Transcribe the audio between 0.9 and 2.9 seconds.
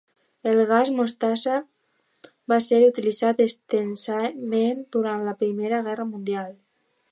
mostassa va ser